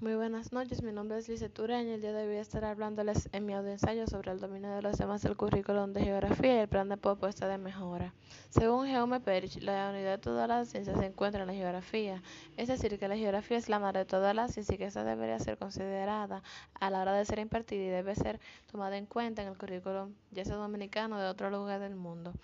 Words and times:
Muy 0.00 0.16
buenas 0.16 0.52
noches, 0.52 0.82
mi 0.82 0.92
nombre 0.92 1.16
es 1.16 1.28
Lizeth 1.30 1.58
Ureña 1.58 1.92
y 1.92 1.94
el 1.94 2.00
día 2.02 2.12
de 2.12 2.28
hoy 2.28 2.36
estar 2.36 2.62
hablándoles 2.64 3.30
en 3.32 3.46
mi 3.46 3.54
ensayo 3.54 4.06
sobre 4.06 4.32
el 4.32 4.38
dominio 4.38 4.70
de 4.70 4.82
los 4.82 4.98
temas 4.98 5.22
del 5.22 5.34
currículum 5.34 5.94
de 5.94 6.02
geografía 6.04 6.56
y 6.56 6.58
el 6.58 6.68
plan 6.68 6.90
de 6.90 6.98
propuesta 6.98 7.48
de 7.48 7.56
mejora. 7.56 8.12
Según 8.50 8.86
Jaume 8.86 9.20
Perich, 9.20 9.62
la 9.62 9.88
unidad 9.88 10.10
de 10.10 10.18
todas 10.18 10.46
las 10.46 10.68
ciencias 10.68 10.98
se 10.98 11.06
encuentra 11.06 11.40
en 11.40 11.46
la 11.46 11.54
geografía, 11.54 12.22
es 12.58 12.68
decir, 12.68 12.98
que 12.98 13.08
la 13.08 13.16
geografía 13.16 13.56
es 13.56 13.70
la 13.70 13.78
madre 13.78 14.00
de 14.00 14.04
todas 14.04 14.34
las 14.34 14.52
ciencias 14.52 14.74
y 14.74 14.78
que 14.78 14.84
esta 14.84 15.04
debería 15.04 15.38
ser 15.38 15.56
considerada 15.56 16.42
a 16.74 16.90
la 16.90 17.00
hora 17.00 17.14
de 17.14 17.24
ser 17.24 17.38
impartida 17.38 17.82
y 17.82 17.88
debe 17.88 18.14
ser 18.14 18.40
tomada 18.70 18.98
en 18.98 19.06
cuenta 19.06 19.40
en 19.40 19.48
el 19.48 19.56
currículum, 19.56 20.12
ya 20.32 20.44
sea 20.44 20.56
dominicano 20.56 21.16
o 21.16 21.18
de 21.18 21.28
otro 21.28 21.48
lugar 21.48 21.80
del 21.80 21.96
mundo. 21.96 22.34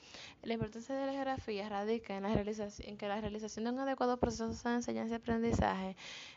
La 0.42 0.54
importancia 0.54 0.94
de 0.94 1.04
la 1.04 1.12
geografía 1.12 1.68
radica 1.68 2.16
en, 2.16 2.22
la 2.22 2.32
realización, 2.32 2.88
en 2.88 2.96
que 2.96 3.06
la 3.06 3.20
realización 3.20 3.66
de 3.66 3.72
un 3.72 3.80
adecuado 3.80 4.16
proceso 4.16 4.46
de 4.46 4.74
enseñanza 4.76 5.12
y 5.12 5.16
aprendizaje 5.16 5.96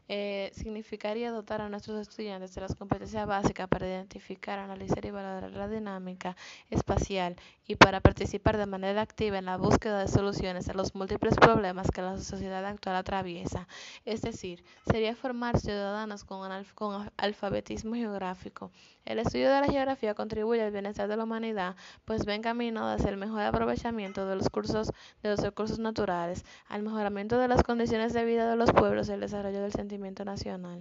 eh, 0.09 0.51
significaría 0.83 1.31
dotar 1.31 1.61
a 1.61 1.69
nuestros 1.69 1.97
estudiantes 2.01 2.53
de 2.55 2.59
las 2.59 2.75
competencias 2.75 3.25
básicas 3.25 3.69
para 3.69 3.87
identificar, 3.87 4.59
analizar 4.59 5.05
y 5.05 5.11
valorar 5.11 5.49
la 5.51 5.69
dinámica 5.69 6.35
espacial 6.69 7.37
y 7.65 7.77
para 7.77 8.01
participar 8.01 8.57
de 8.57 8.65
manera 8.65 9.01
activa 9.01 9.37
en 9.37 9.45
la 9.45 9.55
búsqueda 9.55 9.99
de 9.99 10.09
soluciones 10.09 10.67
a 10.67 10.73
los 10.73 10.93
múltiples 10.93 11.35
problemas 11.35 11.89
que 11.89 12.01
la 12.01 12.17
sociedad 12.19 12.65
actual 12.65 12.97
atraviesa. 12.97 13.65
Es 14.03 14.21
decir, 14.21 14.61
sería 14.91 15.15
formar 15.15 15.57
ciudadanos 15.57 16.25
con, 16.25 16.49
con 16.75 17.09
alfabetismo 17.15 17.95
geográfico. 17.95 18.69
El 19.05 19.19
estudio 19.19 19.51
de 19.51 19.61
la 19.61 19.67
geografía 19.67 20.13
contribuye 20.15 20.63
al 20.63 20.71
bienestar 20.71 21.07
de 21.07 21.15
la 21.15 21.23
humanidad, 21.23 21.75
pues 22.03 22.27
va 22.27 22.35
encaminado 22.35 22.87
hacia 22.87 23.09
el 23.09 23.17
mejor 23.17 23.41
aprovechamiento 23.41 24.25
de 24.27 24.35
los 24.35 24.49
cursos 24.49 24.91
de 25.21 25.29
los 25.29 25.39
recursos 25.39 25.79
naturales, 25.79 26.43
al 26.67 26.83
mejoramiento 26.83 27.37
de 27.37 27.47
las 27.47 27.63
condiciones 27.63 28.13
de 28.13 28.25
vida 28.25 28.49
de 28.49 28.55
los 28.57 28.71
pueblos 28.71 29.07
y 29.07 29.13
el 29.13 29.19
desarrollo 29.19 29.61
del 29.61 29.71
sentimiento 29.73 30.25
nacional. 30.25 30.72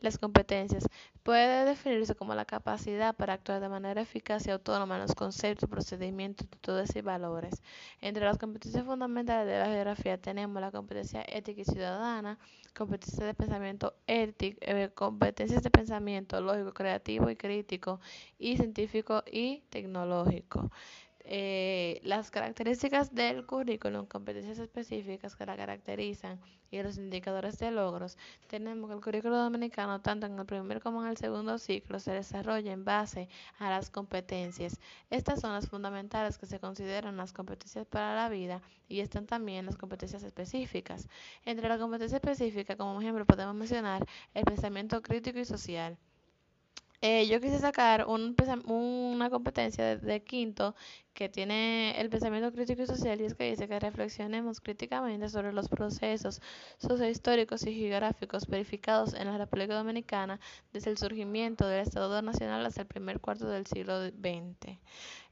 Las 0.00 0.18
competencias 0.18 0.86
puede 1.22 1.64
definirse 1.64 2.14
como 2.14 2.34
la 2.34 2.44
capacidad 2.44 3.14
para 3.14 3.34
actuar 3.34 3.60
de 3.60 3.68
manera 3.68 4.00
eficaz 4.00 4.46
y 4.46 4.50
autónoma 4.50 4.96
en 4.96 5.02
los 5.02 5.14
conceptos, 5.14 5.68
procedimientos, 5.68 6.46
actitudes 6.46 6.94
y 6.96 7.00
valores. 7.00 7.62
Entre 8.00 8.24
las 8.24 8.38
competencias 8.38 8.84
fundamentales 8.84 9.46
de 9.46 9.58
la 9.58 9.66
geografía 9.66 10.18
tenemos 10.18 10.60
la 10.60 10.70
competencia 10.70 11.24
ética 11.26 11.62
y 11.62 11.64
ciudadana, 11.64 12.38
competencias 12.76 13.26
de 13.26 13.34
pensamiento 13.34 13.94
ético, 14.06 14.58
eh, 14.60 14.90
competencias 14.94 15.62
de 15.62 15.70
pensamiento 15.70 16.40
lógico, 16.40 16.72
creativo 16.72 17.30
y 17.30 17.36
crítico, 17.36 18.00
y 18.38 18.56
científico 18.56 19.22
y 19.30 19.62
tecnológico. 19.70 20.70
Eh, 21.28 22.00
las 22.04 22.30
características 22.30 23.12
del 23.12 23.46
currículum, 23.46 24.06
competencias 24.06 24.60
específicas 24.60 25.34
que 25.34 25.44
la 25.44 25.56
caracterizan 25.56 26.40
y 26.70 26.80
los 26.80 26.98
indicadores 26.98 27.58
de 27.58 27.72
logros, 27.72 28.16
tenemos 28.46 28.88
que 28.88 28.94
el 28.94 29.02
currículo 29.02 29.36
dominicano, 29.36 30.00
tanto 30.00 30.26
en 30.26 30.38
el 30.38 30.46
primer 30.46 30.80
como 30.80 31.02
en 31.02 31.08
el 31.08 31.16
segundo 31.16 31.58
ciclo, 31.58 31.98
se 31.98 32.12
desarrolla 32.12 32.70
en 32.72 32.84
base 32.84 33.28
a 33.58 33.70
las 33.70 33.90
competencias. 33.90 34.78
Estas 35.10 35.40
son 35.40 35.52
las 35.52 35.68
fundamentales 35.68 36.38
que 36.38 36.46
se 36.46 36.60
consideran 36.60 37.16
las 37.16 37.32
competencias 37.32 37.86
para 37.86 38.14
la 38.14 38.28
vida 38.28 38.62
y 38.88 39.00
están 39.00 39.26
también 39.26 39.66
las 39.66 39.76
competencias 39.76 40.22
específicas. 40.22 41.08
Entre 41.44 41.68
las 41.68 41.80
competencias 41.80 42.22
específicas, 42.22 42.76
como 42.76 43.00
ejemplo, 43.00 43.26
podemos 43.26 43.56
mencionar 43.56 44.06
el 44.32 44.44
pensamiento 44.44 45.02
crítico 45.02 45.40
y 45.40 45.44
social. 45.44 45.98
Eh, 47.02 47.26
yo 47.26 47.40
quise 47.40 47.58
sacar 47.58 48.06
un, 48.06 48.34
una 48.66 49.30
competencia 49.30 49.96
de, 49.96 50.22
quinto 50.22 50.74
que 51.12 51.28
tiene 51.28 51.98
el 52.00 52.08
pensamiento 52.10 52.52
crítico 52.52 52.82
y 52.82 52.86
social 52.86 53.20
y 53.20 53.24
es 53.24 53.34
que 53.34 53.50
dice 53.50 53.68
que 53.68 53.78
reflexionemos 53.78 54.60
críticamente 54.60 55.28
sobre 55.28 55.52
los 55.52 55.68
procesos 55.68 56.40
sociohistóricos 56.78 57.66
y 57.66 57.74
geográficos 57.74 58.46
verificados 58.46 59.14
en 59.14 59.26
la 59.26 59.38
República 59.38 59.74
Dominicana 59.74 60.40
desde 60.72 60.90
el 60.90 60.98
surgimiento 60.98 61.66
del 61.66 61.82
Estado 61.82 62.20
Nacional 62.22 62.64
hasta 62.64 62.82
el 62.82 62.86
primer 62.86 63.20
cuarto 63.20 63.48
del 63.48 63.66
siglo 63.66 64.06
XX. 64.08 64.78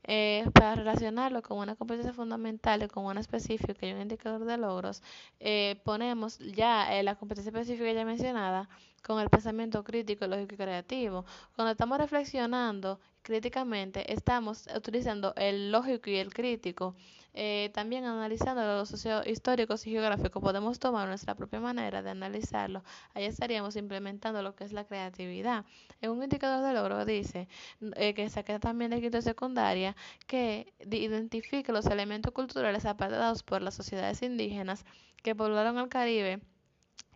Eh, 0.06 0.44
para 0.52 0.74
relacionarlo 0.74 1.42
con 1.42 1.58
una 1.58 1.77
competencia 1.77 2.12
fundamental 2.12 2.83
y 2.83 2.89
con 2.89 3.06
una 3.06 3.20
específica 3.20 3.86
y 3.86 3.92
un 3.92 4.02
indicador 4.02 4.45
de 4.45 4.58
logros, 4.58 5.02
eh, 5.40 5.80
ponemos 5.84 6.39
ya 6.39 7.02
la 7.02 7.14
competencia 7.17 7.51
específica 7.51 7.90
ya 7.92 8.05
mencionada 8.05 8.68
con 9.02 9.20
el 9.20 9.30
pensamiento 9.30 9.83
crítico, 9.84 10.27
lógico 10.27 10.55
y 10.55 10.58
creativo. 10.58 11.24
Cuando 11.56 11.73
estamos 11.73 11.98
reflexionando 11.98 13.01
críticamente, 13.24 14.12
estamos 14.12 14.68
utilizando 14.77 15.33
el 15.36 15.73
lógico 15.73 16.11
y 16.11 16.17
el 16.17 16.33
crítico. 16.33 16.95
Eh, 17.33 17.70
también 17.74 18.05
analizando 18.05 18.62
los 18.62 18.90
socios 18.90 19.27
históricos 19.27 19.85
y 19.86 19.90
geográficos, 19.90 20.40
podemos 20.40 20.79
tomar 20.79 21.08
nuestra 21.08 21.35
propia 21.35 21.58
manera 21.58 22.02
de 22.02 22.11
analizarlo. 22.11 22.85
Ahí 23.14 23.24
estaríamos 23.24 23.74
implementando 23.77 24.42
lo 24.42 24.55
que 24.55 24.64
es 24.64 24.73
la 24.73 24.85
creatividad. 24.85 25.64
En 26.01 26.11
un 26.11 26.23
indicador 26.23 26.64
de 26.64 26.74
logro 26.74 27.05
dice 27.05 27.48
eh, 27.96 28.14
que 28.14 28.29
saqué 28.29 28.61
también 28.61 28.92
de 28.92 29.01
quinto 29.01 29.20
secundaria 29.23 29.96
que 30.29 30.73
identifique 30.89 31.73
los 31.73 31.86
elementos 31.86 32.33
culturales 32.33 32.85
apartados 32.85 33.42
por 33.42 33.62
las 33.62 33.74
sociedades 33.74 34.23
indígenas 34.23 34.85
que 35.23 35.35
poblaron 35.35 35.79
el 35.79 35.89
Caribe 35.89 36.41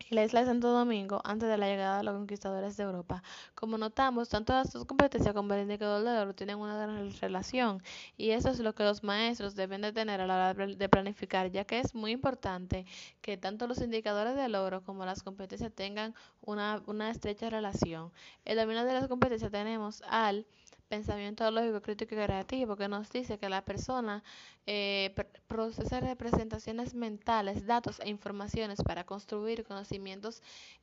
y 0.09 0.15
la 0.15 0.23
isla 0.23 0.41
de 0.41 0.47
Santo 0.47 0.69
Domingo 0.69 1.21
antes 1.23 1.49
de 1.49 1.57
la 1.57 1.67
llegada 1.67 1.97
de 1.97 2.03
los 2.03 2.15
conquistadores 2.15 2.77
de 2.77 2.83
Europa. 2.83 3.23
Como 3.55 3.77
notamos, 3.77 4.29
tanto 4.29 4.53
las 4.53 4.71
dos 4.71 4.85
competencias 4.85 5.33
como 5.33 5.53
el 5.53 5.61
indicador 5.61 6.03
de 6.03 6.17
oro 6.19 6.33
tienen 6.33 6.57
una 6.57 6.77
gran 6.77 7.11
relación 7.19 7.81
y 8.17 8.31
eso 8.31 8.49
es 8.49 8.59
lo 8.59 8.73
que 8.73 8.83
los 8.83 9.03
maestros 9.03 9.55
deben 9.55 9.81
de 9.81 9.91
tener 9.91 10.21
a 10.21 10.27
la 10.27 10.51
hora 10.51 10.67
de 10.67 10.89
planificar, 10.89 11.51
ya 11.51 11.65
que 11.65 11.79
es 11.79 11.95
muy 11.95 12.11
importante 12.11 12.85
que 13.21 13.37
tanto 13.37 13.67
los 13.67 13.79
indicadores 13.81 14.35
de 14.35 14.57
oro 14.57 14.81
como 14.81 15.05
las 15.05 15.23
competencias 15.23 15.71
tengan 15.73 16.13
una, 16.41 16.81
una 16.87 17.09
estrecha 17.09 17.49
relación. 17.49 18.11
El 18.45 18.57
dominio 18.57 18.83
de 18.85 18.93
las 18.93 19.07
competencias 19.07 19.51
tenemos 19.51 20.01
al 20.09 20.45
pensamiento 20.89 21.49
lógico, 21.51 21.81
crítico 21.81 22.15
y 22.15 22.17
creativo, 22.17 22.75
que 22.75 22.87
nos 22.87 23.09
dice 23.11 23.37
que 23.37 23.47
la 23.47 23.63
persona 23.63 24.23
eh, 24.65 25.13
procesa 25.47 25.99
representaciones 25.99 26.95
mentales, 26.95 27.65
datos 27.65 27.99
e 27.99 28.09
informaciones 28.09 28.81
para 28.83 29.05
construir 29.05 29.63
conocimientos 29.63 29.88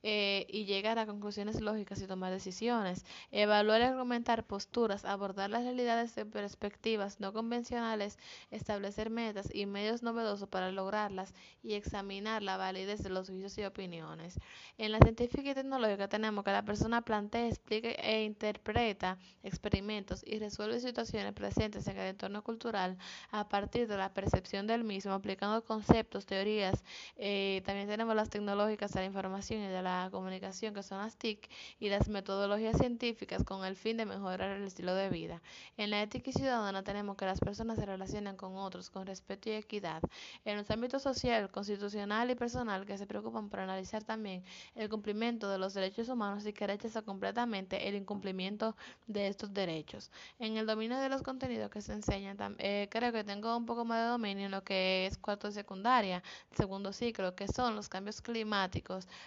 eh, 0.02 0.46
y 0.48 0.64
llegar 0.64 0.98
a 0.98 1.06
conclusiones 1.06 1.60
lógicas 1.60 2.00
y 2.00 2.06
tomar 2.06 2.32
decisiones. 2.32 3.04
Evaluar 3.30 3.80
y 3.80 3.84
argumentar 3.84 4.44
posturas, 4.46 5.04
abordar 5.04 5.50
las 5.50 5.64
realidades 5.64 6.14
de 6.14 6.26
perspectivas 6.26 7.20
no 7.20 7.32
convencionales, 7.32 8.18
establecer 8.50 9.10
metas 9.10 9.48
y 9.52 9.66
medios 9.66 10.02
novedosos 10.02 10.48
para 10.48 10.70
lograrlas 10.70 11.34
y 11.62 11.74
examinar 11.74 12.42
la 12.42 12.56
validez 12.56 13.02
de 13.02 13.10
los 13.10 13.28
juicios 13.28 13.58
y 13.58 13.64
opiniones. 13.64 14.38
En 14.78 14.92
la 14.92 14.98
científica 14.98 15.50
y 15.50 15.54
tecnológica 15.54 16.08
tenemos 16.08 16.44
que 16.44 16.52
la 16.52 16.64
persona 16.64 17.02
plantea, 17.02 17.48
explica 17.48 17.88
e 17.90 18.24
interpreta 18.24 19.18
experimentos 19.42 20.22
y 20.24 20.38
resuelve 20.38 20.80
situaciones 20.80 21.32
presentes 21.32 21.86
en 21.86 21.98
el 21.98 22.08
entorno 22.08 22.42
cultural 22.42 22.96
a 23.30 23.48
partir 23.48 23.88
de 23.88 23.96
la 23.96 24.12
percepción 24.12 24.66
del 24.66 24.84
mismo, 24.84 25.12
aplicando 25.12 25.64
conceptos, 25.64 26.26
teorías. 26.26 26.84
Eh, 27.16 27.62
también 27.64 27.88
tenemos 27.88 28.14
las 28.14 28.30
tecnológicas 28.30 28.95
de 28.96 29.02
la 29.02 29.06
información 29.06 29.60
y 29.62 29.68
de 29.68 29.82
la 29.82 30.08
comunicación, 30.10 30.74
que 30.74 30.82
son 30.82 30.98
las 30.98 31.16
TIC, 31.16 31.48
y 31.78 31.88
las 31.88 32.08
metodologías 32.08 32.78
científicas 32.78 33.44
con 33.44 33.64
el 33.64 33.76
fin 33.76 33.96
de 33.96 34.06
mejorar 34.06 34.56
el 34.56 34.64
estilo 34.64 34.94
de 34.94 35.10
vida. 35.10 35.42
En 35.76 35.90
la 35.90 36.02
ética 36.02 36.32
ciudadana 36.32 36.82
tenemos 36.82 37.16
que 37.16 37.26
las 37.26 37.40
personas 37.40 37.78
se 37.78 37.86
relacionan 37.86 38.36
con 38.36 38.56
otros 38.56 38.90
con 38.90 39.06
respeto 39.06 39.50
y 39.50 39.52
equidad. 39.52 40.02
En 40.44 40.56
los 40.56 40.70
ámbitos 40.70 41.02
social, 41.02 41.50
constitucional 41.50 42.30
y 42.30 42.34
personal, 42.34 42.86
que 42.86 42.96
se 42.98 43.06
preocupan 43.06 43.48
por 43.48 43.60
analizar 43.60 44.02
también 44.02 44.42
el 44.74 44.88
cumplimiento 44.88 45.48
de 45.48 45.58
los 45.58 45.74
derechos 45.74 46.08
humanos 46.08 46.46
y 46.46 46.52
que 46.52 46.66
rechazan 46.66 47.04
completamente 47.04 47.88
el 47.88 47.94
incumplimiento 47.94 48.76
de 49.06 49.28
estos 49.28 49.52
derechos. 49.52 50.10
En 50.38 50.56
el 50.56 50.66
dominio 50.66 50.98
de 50.98 51.08
los 51.08 51.22
contenidos 51.22 51.70
que 51.70 51.82
se 51.82 51.92
enseñan, 51.92 52.36
eh, 52.58 52.88
creo 52.90 53.12
que 53.12 53.24
tengo 53.24 53.56
un 53.56 53.66
poco 53.66 53.84
más 53.84 54.02
de 54.02 54.08
dominio 54.08 54.46
en 54.46 54.52
lo 54.52 54.62
que 54.64 55.06
es 55.06 55.18
cuarto 55.18 55.48
de 55.48 55.52
secundaria, 55.52 56.22
segundo 56.52 56.92
ciclo, 56.92 57.34
que 57.34 57.46
son 57.48 57.76
los 57.76 57.88
cambios 57.88 58.20
climáticos, 58.20 58.85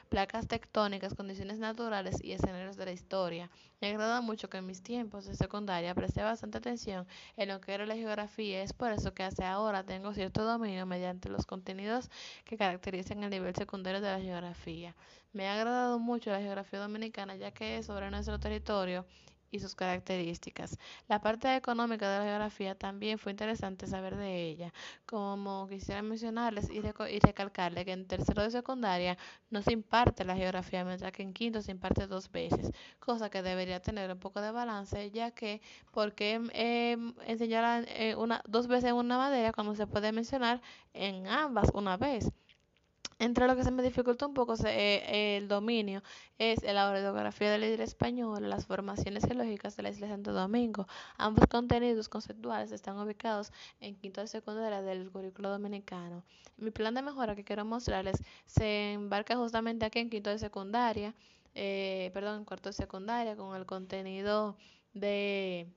placas 0.10 0.48
tectónicas, 0.48 1.14
condiciones 1.14 1.60
naturales 1.60 2.18
y 2.24 2.32
escenarios 2.32 2.78
de 2.78 2.86
la 2.86 2.92
historia. 2.92 3.50
Me 3.82 3.90
agrada 3.90 4.22
mucho 4.22 4.50
que 4.50 4.58
en 4.58 4.66
mis 4.66 4.82
tiempos 4.82 5.26
de 5.26 5.36
secundaria 5.36 5.96
presté 5.96 6.24
bastante 6.24 6.58
atención 6.58 7.08
en 7.38 7.50
lo 7.50 7.62
que 7.62 7.74
era 7.74 7.86
la 7.86 7.96
geografía, 7.96 8.64
es 8.64 8.74
por 8.74 8.92
eso 8.92 9.14
que 9.14 9.24
hasta 9.24 9.52
ahora 9.52 9.84
tengo 9.84 10.14
cierto 10.14 10.44
dominio 10.44 10.86
mediante 10.86 11.30
los 11.30 11.46
contenidos 11.46 12.10
que 12.46 12.58
caracterizan 12.58 13.24
el 13.24 13.30
nivel 13.30 13.56
secundario 13.56 14.02
de 14.02 14.12
la 14.12 14.20
geografía. 14.20 14.96
Me 15.32 15.48
ha 15.48 15.54
agradado 15.54 16.00
mucho 16.00 16.32
la 16.32 16.40
geografía 16.40 16.80
dominicana 16.80 17.36
ya 17.36 17.52
que 17.52 17.78
es 17.78 17.86
sobre 17.86 18.10
nuestro 18.10 18.40
territorio 18.40 19.06
y 19.52 19.60
sus 19.60 19.76
características. 19.76 20.78
La 21.08 21.22
parte 21.22 21.56
económica 21.56 22.10
de 22.12 22.20
la 22.20 22.26
geografía 22.26 22.76
también 22.76 23.18
fue 23.18 23.32
interesante 23.32 23.88
saber 23.88 24.16
de 24.16 24.48
ella. 24.48 24.74
Como 25.06 25.68
quisiera 25.68 26.02
mencionarles 26.02 26.70
y, 26.70 26.82
recalcarles 26.82 27.86
que 27.86 27.92
en 27.92 28.08
tercero 28.08 28.44
de 28.44 28.52
secundaria 28.52 29.18
no 29.50 29.62
se 29.62 29.74
imparte 29.74 30.26
la 30.26 30.36
geografía, 30.36 30.84
mientras 30.86 31.12
que 31.12 31.24
en 31.24 31.34
quinto 31.34 31.62
se 31.62 31.72
imparte 31.72 32.08
dos 32.08 32.32
veces, 32.32 32.72
cosa 33.00 33.30
que 33.30 33.42
debería 33.42 33.82
tener 33.82 34.12
un 34.12 34.20
poco 34.20 34.42
de 34.42 34.52
balance, 34.52 35.12
ya 35.12 35.32
que 35.32 35.62
porque 35.92 36.42
eh, 36.54 36.98
enseñar 37.28 37.86
una, 38.18 38.42
dos 38.48 38.68
veces 38.68 38.90
en 38.90 38.96
una 38.96 39.18
materia 39.18 39.54
cuando 39.54 39.76
se 39.76 39.88
puede 39.88 40.12
mencionar 40.12 40.62
en 40.94 41.28
ambas 41.28 41.70
una 41.74 41.98
vez. 41.98 42.32
Entre 43.20 43.48
lo 43.48 43.56
que 43.58 43.66
se 43.66 43.72
me 43.72 43.84
dificulta 43.84 44.26
un 44.26 44.34
poco 44.34 44.56
eh, 44.66 45.38
el 45.38 45.50
dominio 45.50 46.02
es 46.38 46.64
la 46.64 46.90
orografía 46.90 47.52
del 47.52 47.62
líder 47.62 47.82
español, 47.82 48.50
las 48.50 48.66
formaciones 48.66 49.26
geológicas 49.26 49.76
de 49.76 49.84
la 49.84 49.90
isla 49.90 50.08
de 50.08 50.14
Santo 50.14 50.32
Domingo. 50.32 50.88
Ambos 51.18 51.46
contenidos 51.48 52.08
conceptuales 52.08 52.72
están 52.72 52.98
ubicados 52.98 53.52
en 53.82 53.98
quinto 53.98 54.22
de 54.22 54.28
secundaria 54.28 54.82
del 54.82 55.12
currículo 55.12 55.50
dominicano. 55.50 56.24
Mi 56.56 56.72
plan 56.72 56.94
de 56.94 57.02
mejora 57.02 57.36
que 57.36 57.44
quiero 57.44 57.66
mostrarles 57.66 58.24
se 58.46 58.94
embarca 58.94 59.36
justamente 59.36 59.86
aquí 59.86 60.00
en 60.00 60.10
quinto 60.10 60.30
de 60.30 60.40
secundaria, 60.40 61.14
eh, 61.56 62.12
perdón, 62.14 62.38
en 62.40 62.46
cuarto 62.46 62.70
de 62.70 62.74
secundaria, 62.74 63.36
con 63.36 63.54
el 63.54 63.66
contenido 63.66 64.56
de 64.94 65.68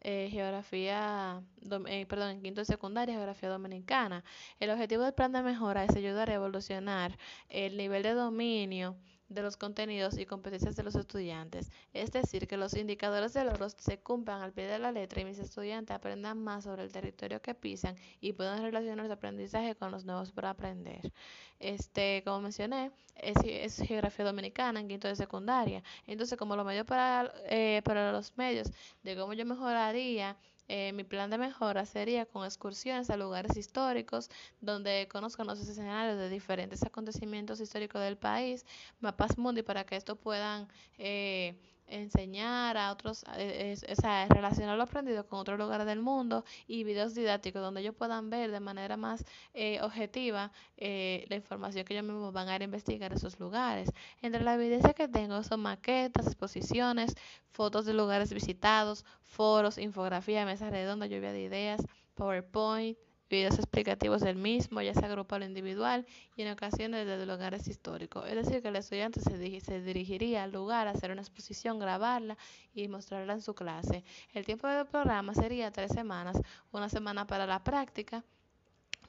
eh, 0.00 0.28
geografía, 0.30 1.42
eh, 1.88 2.06
perdón, 2.06 2.30
en 2.30 2.42
quinto 2.42 2.60
de 2.60 2.64
secundaria, 2.64 3.14
geografía 3.14 3.48
dominicana. 3.48 4.24
El 4.58 4.70
objetivo 4.70 5.04
del 5.04 5.14
plan 5.14 5.32
de 5.32 5.42
mejora 5.42 5.84
es 5.84 5.94
ayudar 5.96 6.30
a 6.30 6.34
evolucionar 6.34 7.18
el 7.48 7.76
nivel 7.76 8.02
de 8.02 8.14
dominio 8.14 8.96
de 9.30 9.42
los 9.42 9.56
contenidos 9.56 10.18
y 10.18 10.26
competencias 10.26 10.76
de 10.76 10.82
los 10.82 10.94
estudiantes, 10.96 11.70
es 11.94 12.12
decir, 12.12 12.46
que 12.46 12.56
los 12.56 12.74
indicadores 12.74 13.32
de 13.32 13.44
logros 13.44 13.76
se 13.78 13.98
cumplan 13.98 14.42
al 14.42 14.52
pie 14.52 14.66
de 14.66 14.78
la 14.78 14.92
letra 14.92 15.22
y 15.22 15.24
mis 15.24 15.38
estudiantes 15.38 15.96
aprendan 15.96 16.42
más 16.42 16.64
sobre 16.64 16.82
el 16.82 16.92
territorio 16.92 17.40
que 17.40 17.54
pisan 17.54 17.96
y 18.20 18.32
puedan 18.32 18.60
relacionar 18.60 19.06
su 19.06 19.12
aprendizaje 19.12 19.76
con 19.76 19.92
los 19.92 20.04
nuevos 20.04 20.32
por 20.32 20.46
aprender. 20.46 21.12
Este, 21.60 22.22
como 22.24 22.40
mencioné, 22.40 22.90
es, 23.16 23.76
geografía 23.76 24.24
dominicana 24.24 24.80
en 24.80 24.88
quinto 24.88 25.08
de 25.08 25.16
secundaria. 25.16 25.82
Entonces, 26.06 26.36
como 26.36 26.56
lo 26.56 26.64
medio 26.64 26.84
para, 26.84 27.32
eh, 27.44 27.82
para 27.84 28.12
los 28.12 28.36
medios 28.36 28.70
de 29.02 29.16
cómo 29.16 29.32
yo 29.32 29.46
mejoraría 29.46 30.36
eh, 30.72 30.92
mi 30.92 31.02
plan 31.02 31.30
de 31.30 31.36
mejora 31.36 31.84
sería 31.84 32.26
con 32.26 32.44
excursiones 32.44 33.10
a 33.10 33.16
lugares 33.16 33.56
históricos 33.56 34.30
donde 34.60 35.08
conozcan 35.10 35.48
los 35.48 35.58
escenarios 35.58 36.16
de 36.16 36.28
diferentes 36.28 36.84
acontecimientos 36.84 37.60
históricos 37.60 38.00
del 38.02 38.16
país, 38.16 38.64
mapas 39.00 39.36
mundi 39.36 39.62
para 39.64 39.84
que 39.84 39.96
esto 39.96 40.14
puedan 40.14 40.68
eh, 40.96 41.56
enseñar 41.90 42.76
a 42.76 42.92
otros, 42.92 43.24
eh, 43.36 43.76
o 43.90 43.94
sea, 43.94 44.26
relacionar 44.28 44.76
lo 44.76 44.84
aprendido 44.84 45.26
con 45.26 45.40
otros 45.40 45.58
lugares 45.58 45.86
del 45.86 46.00
mundo 46.00 46.44
y 46.66 46.84
videos 46.84 47.14
didácticos 47.14 47.62
donde 47.62 47.80
ellos 47.80 47.94
puedan 47.94 48.30
ver 48.30 48.50
de 48.50 48.60
manera 48.60 48.96
más 48.96 49.24
eh, 49.54 49.80
objetiva 49.82 50.52
eh, 50.76 51.26
la 51.28 51.36
información 51.36 51.84
que 51.84 51.94
ellos 51.94 52.06
mismos 52.06 52.32
van 52.32 52.48
a 52.48 52.60
a 52.60 52.64
investigar 52.64 53.12
esos 53.12 53.38
lugares. 53.40 53.90
Entre 54.20 54.42
la 54.42 54.54
evidencia 54.54 54.92
que 54.92 55.08
tengo 55.08 55.42
son 55.42 55.60
maquetas, 55.60 56.26
exposiciones, 56.26 57.14
fotos 57.50 57.86
de 57.86 57.94
lugares 57.94 58.32
visitados, 58.32 59.04
foros, 59.22 59.78
infografía, 59.78 60.44
mesas 60.44 60.70
redondas, 60.70 61.08
lluvia 61.08 61.32
de 61.32 61.42
ideas, 61.42 61.80
PowerPoint, 62.14 62.98
videos 63.30 63.54
explicativos 63.54 64.20
del 64.20 64.36
mismo, 64.36 64.82
ya 64.82 64.92
sea 64.92 65.08
grupal 65.08 65.42
o 65.42 65.44
individual, 65.46 66.04
y 66.36 66.42
en 66.42 66.52
ocasiones 66.52 67.06
desde 67.06 67.24
lugares 67.24 67.68
históricos. 67.68 68.28
Es 68.28 68.34
decir, 68.34 68.60
que 68.60 68.68
el 68.68 68.76
estudiante 68.76 69.20
se, 69.20 69.60
se 69.60 69.80
dirigiría 69.80 70.42
al 70.42 70.52
lugar 70.52 70.88
a 70.88 70.90
hacer 70.90 71.12
una 71.12 71.22
exposición, 71.22 71.78
grabarla 71.78 72.36
y 72.74 72.88
mostrarla 72.88 73.34
en 73.34 73.40
su 73.40 73.54
clase. 73.54 74.04
El 74.34 74.44
tiempo 74.44 74.66
del 74.66 74.84
programa 74.86 75.32
sería 75.34 75.70
tres 75.70 75.92
semanas, 75.92 76.36
una 76.72 76.88
semana 76.88 77.26
para 77.26 77.46
la 77.46 77.62
práctica, 77.62 78.24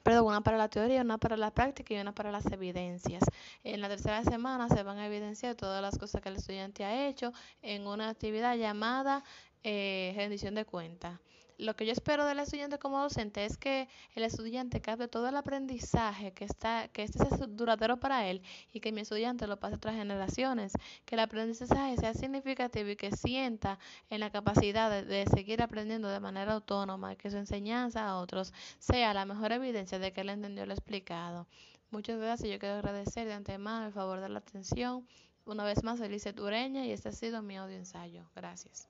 perdón, 0.04 0.26
una 0.26 0.40
para 0.40 0.56
la 0.56 0.68
teoría, 0.68 1.02
una 1.02 1.18
para 1.18 1.36
la 1.36 1.52
práctica 1.52 1.94
y 1.94 1.98
una 1.98 2.14
para 2.14 2.30
las 2.30 2.46
evidencias. 2.46 3.24
En 3.64 3.80
la 3.80 3.88
tercera 3.88 4.22
semana 4.22 4.68
se 4.68 4.84
van 4.84 4.98
a 4.98 5.06
evidenciar 5.06 5.56
todas 5.56 5.82
las 5.82 5.98
cosas 5.98 6.22
que 6.22 6.28
el 6.28 6.36
estudiante 6.36 6.84
ha 6.84 7.08
hecho 7.08 7.32
en 7.60 7.88
una 7.88 8.08
actividad 8.08 8.56
llamada 8.56 9.24
eh, 9.64 10.12
rendición 10.16 10.54
de 10.54 10.64
cuentas 10.64 11.18
lo 11.62 11.76
que 11.76 11.86
yo 11.86 11.92
espero 11.92 12.26
del 12.26 12.40
estudiante 12.40 12.78
como 12.78 13.00
docente 13.00 13.44
es 13.44 13.56
que 13.56 13.88
el 14.14 14.24
estudiante 14.24 14.80
capte 14.80 15.06
todo 15.06 15.28
el 15.28 15.36
aprendizaje 15.36 16.32
que 16.32 16.44
está 16.44 16.88
que 16.88 17.04
este 17.04 17.22
es 17.22 17.56
duradero 17.56 17.98
para 18.00 18.26
él 18.28 18.42
y 18.72 18.80
que 18.80 18.90
mi 18.90 19.02
estudiante 19.02 19.46
lo 19.46 19.58
pase 19.60 19.74
a 19.74 19.76
otras 19.76 19.94
generaciones, 19.94 20.72
que 21.04 21.14
el 21.14 21.20
aprendizaje 21.20 21.96
sea 21.96 22.14
significativo 22.14 22.90
y 22.90 22.96
que 22.96 23.12
sienta 23.12 23.78
en 24.10 24.20
la 24.20 24.30
capacidad 24.30 25.04
de, 25.04 25.24
seguir 25.26 25.62
aprendiendo 25.62 26.08
de 26.08 26.20
manera 26.20 26.54
autónoma, 26.54 27.14
que 27.14 27.30
su 27.30 27.36
enseñanza 27.36 28.08
a 28.08 28.18
otros 28.18 28.52
sea 28.78 29.14
la 29.14 29.24
mejor 29.24 29.52
evidencia 29.52 29.98
de 29.98 30.12
que 30.12 30.22
él 30.22 30.30
entendió 30.30 30.66
lo 30.66 30.72
explicado. 30.72 31.46
Muchas 31.90 32.18
gracias, 32.18 32.50
yo 32.50 32.58
quiero 32.58 32.76
agradecer 32.76 33.26
de 33.28 33.34
antemano 33.34 33.86
el 33.86 33.92
favor 33.92 34.20
de 34.20 34.28
la 34.28 34.40
atención. 34.40 35.06
Una 35.44 35.64
vez 35.64 35.82
más, 35.84 36.00
Elise 36.00 36.32
Tureña 36.32 36.86
y 36.86 36.92
este 36.92 37.10
ha 37.10 37.12
sido 37.12 37.42
mi 37.42 37.56
audio 37.56 37.76
ensayo. 37.76 38.24
Gracias. 38.34 38.80